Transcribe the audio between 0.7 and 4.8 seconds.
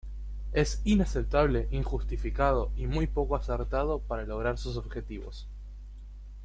inaceptable, injustificado y muy poco acertado para lograr sus